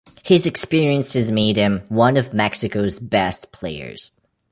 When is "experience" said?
0.47-1.13